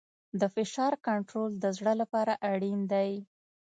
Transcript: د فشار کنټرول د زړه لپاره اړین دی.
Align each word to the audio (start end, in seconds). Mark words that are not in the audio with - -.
د 0.39 0.41
فشار 0.55 0.93
کنټرول 1.07 1.51
د 1.63 1.65
زړه 1.77 1.93
لپاره 2.01 2.33
اړین 2.51 2.79
دی. 2.93 3.11